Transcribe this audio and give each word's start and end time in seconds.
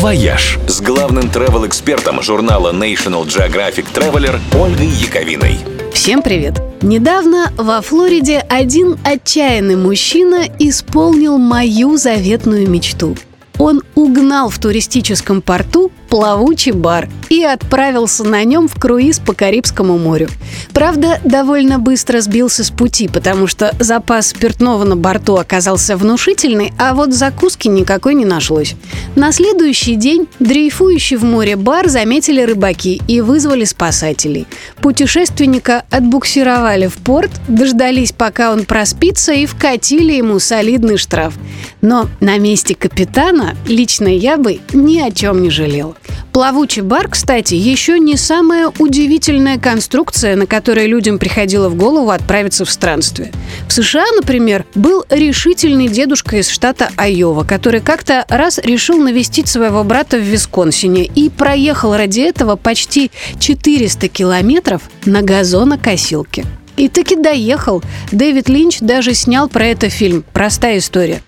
«Вояж» 0.00 0.58
с 0.66 0.80
главным 0.80 1.24
travel-экспертом 1.24 2.22
журнала 2.22 2.72
National 2.72 3.26
Geographic 3.26 3.84
Traveler 3.92 4.40
Ольгой 4.58 4.86
Яковиной. 4.86 5.58
Всем 5.92 6.22
привет! 6.22 6.58
Недавно 6.80 7.52
во 7.58 7.82
Флориде 7.82 8.38
один 8.48 8.96
отчаянный 9.04 9.76
мужчина 9.76 10.46
исполнил 10.58 11.36
мою 11.36 11.98
заветную 11.98 12.66
мечту. 12.66 13.14
Он 13.58 13.82
угнал 14.00 14.48
в 14.48 14.58
туристическом 14.58 15.42
порту 15.42 15.92
плавучий 16.08 16.72
бар 16.72 17.08
и 17.28 17.44
отправился 17.44 18.24
на 18.24 18.42
нем 18.42 18.66
в 18.66 18.74
круиз 18.74 19.20
по 19.20 19.32
Карибскому 19.32 19.96
морю. 19.96 20.28
Правда, 20.72 21.20
довольно 21.24 21.78
быстро 21.78 22.20
сбился 22.20 22.64
с 22.64 22.70
пути, 22.70 23.06
потому 23.06 23.46
что 23.46 23.74
запас 23.78 24.28
спиртного 24.28 24.84
на 24.84 24.96
борту 24.96 25.36
оказался 25.36 25.96
внушительный, 25.96 26.72
а 26.78 26.94
вот 26.94 27.12
закуски 27.12 27.68
никакой 27.68 28.14
не 28.14 28.24
нашлось. 28.24 28.74
На 29.14 29.30
следующий 29.30 29.94
день 29.94 30.26
дрейфующий 30.40 31.16
в 31.16 31.24
море 31.24 31.54
бар 31.56 31.88
заметили 31.88 32.40
рыбаки 32.42 33.00
и 33.06 33.20
вызвали 33.20 33.64
спасателей. 33.64 34.46
Путешественника 34.80 35.84
отбуксировали 35.90 36.88
в 36.88 36.96
порт, 36.96 37.30
дождались, 37.46 38.12
пока 38.12 38.52
он 38.52 38.64
проспится, 38.64 39.32
и 39.32 39.46
вкатили 39.46 40.14
ему 40.14 40.40
солидный 40.40 40.96
штраф. 40.96 41.34
Но 41.80 42.08
на 42.20 42.38
месте 42.38 42.74
капитана 42.74 43.54
лично 43.66 43.89
я 43.98 44.36
бы 44.36 44.60
ни 44.72 45.00
о 45.00 45.10
чем 45.10 45.42
не 45.42 45.50
жалел. 45.50 45.96
Плавучий 46.32 46.82
бар, 46.82 47.08
кстати, 47.08 47.54
еще 47.54 47.98
не 47.98 48.16
самая 48.16 48.70
удивительная 48.78 49.58
конструкция, 49.58 50.36
на 50.36 50.46
которой 50.46 50.86
людям 50.86 51.18
приходило 51.18 51.68
в 51.68 51.74
голову 51.74 52.10
отправиться 52.10 52.64
в 52.64 52.70
странствие. 52.70 53.32
В 53.66 53.72
США, 53.72 54.04
например, 54.14 54.64
был 54.76 55.04
решительный 55.10 55.88
дедушка 55.88 56.36
из 56.36 56.48
штата 56.48 56.90
Айова, 56.96 57.42
который 57.42 57.80
как-то 57.80 58.24
раз 58.28 58.58
решил 58.58 58.98
навестить 58.98 59.48
своего 59.48 59.82
брата 59.82 60.18
в 60.18 60.22
Висконсине 60.22 61.04
и 61.04 61.28
проехал 61.28 61.96
ради 61.96 62.20
этого 62.20 62.54
почти 62.54 63.10
400 63.40 64.08
километров 64.08 64.82
на 65.04 65.22
газонокосилке. 65.22 66.44
И 66.76 66.88
таки 66.88 67.16
доехал. 67.16 67.82
Дэвид 68.12 68.48
Линч 68.48 68.78
даже 68.80 69.14
снял 69.14 69.48
про 69.48 69.66
это 69.66 69.90
фильм 69.90 70.24
«Простая 70.32 70.78
история». 70.78 71.22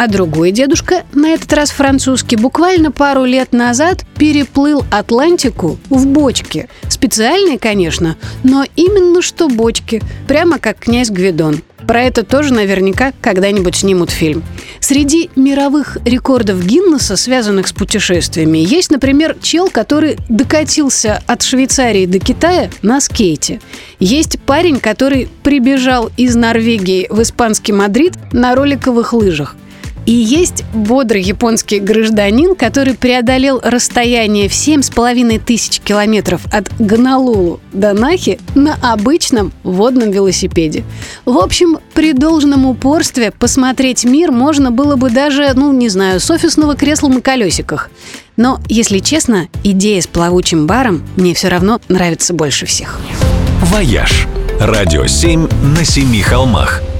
А 0.00 0.06
другой 0.06 0.50
дедушка, 0.50 1.04
на 1.12 1.28
этот 1.34 1.52
раз 1.52 1.70
французский, 1.70 2.36
буквально 2.36 2.90
пару 2.90 3.26
лет 3.26 3.52
назад 3.52 4.06
переплыл 4.16 4.82
Атлантику 4.90 5.78
в 5.90 6.06
бочке. 6.06 6.70
Специальные, 6.88 7.58
конечно, 7.58 8.16
но 8.42 8.64
именно 8.76 9.20
что 9.20 9.48
бочки, 9.48 10.00
прямо 10.26 10.58
как 10.58 10.78
князь 10.78 11.10
Гвидон. 11.10 11.60
Про 11.86 12.04
это 12.04 12.22
тоже 12.22 12.54
наверняка 12.54 13.12
когда-нибудь 13.20 13.76
снимут 13.76 14.08
фильм. 14.08 14.42
Среди 14.80 15.28
мировых 15.36 15.98
рекордов 16.06 16.64
Гиннесса, 16.64 17.18
связанных 17.18 17.68
с 17.68 17.74
путешествиями, 17.74 18.56
есть, 18.56 18.90
например, 18.90 19.36
чел, 19.42 19.68
который 19.68 20.16
докатился 20.30 21.22
от 21.26 21.42
Швейцарии 21.42 22.06
до 22.06 22.20
Китая 22.20 22.70
на 22.80 23.02
скейте. 23.02 23.60
Есть 23.98 24.40
парень, 24.40 24.80
который 24.80 25.28
прибежал 25.42 26.10
из 26.16 26.36
Норвегии 26.36 27.06
в 27.10 27.20
испанский 27.20 27.74
Мадрид 27.74 28.14
на 28.32 28.54
роликовых 28.54 29.12
лыжах. 29.12 29.56
И 30.06 30.12
есть 30.12 30.64
бодрый 30.72 31.22
японский 31.22 31.78
гражданин, 31.78 32.54
который 32.54 32.94
преодолел 32.94 33.60
расстояние 33.62 34.48
в 34.48 34.52
7,5 34.52 35.38
тысяч 35.44 35.80
километров 35.80 36.42
от 36.52 36.70
Гонолулу 36.78 37.60
до 37.72 37.92
Нахи 37.92 38.40
на 38.54 38.76
обычном 38.82 39.52
водном 39.62 40.10
велосипеде. 40.10 40.84
В 41.24 41.38
общем, 41.38 41.78
при 41.94 42.12
должном 42.12 42.66
упорстве 42.66 43.30
посмотреть 43.30 44.04
мир 44.04 44.32
можно 44.32 44.70
было 44.70 44.96
бы 44.96 45.10
даже, 45.10 45.52
ну, 45.54 45.72
не 45.72 45.88
знаю, 45.88 46.20
с 46.20 46.30
офисного 46.30 46.76
кресла 46.76 47.08
на 47.08 47.20
колесиках. 47.20 47.90
Но, 48.36 48.60
если 48.68 49.00
честно, 49.00 49.48
идея 49.62 50.00
с 50.00 50.06
плавучим 50.06 50.66
баром 50.66 51.02
мне 51.16 51.34
все 51.34 51.48
равно 51.48 51.80
нравится 51.88 52.32
больше 52.32 52.66
всех. 52.66 52.98
«Вояж»– 53.62 54.26
радио 54.60 55.06
7 55.06 55.46
на 55.76 55.84
семи 55.84 56.22
холмах– 56.22 56.82